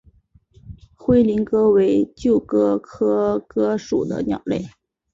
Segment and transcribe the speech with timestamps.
[0.95, 4.67] 灰林鸽为鸠鸽科鸽属的鸟类。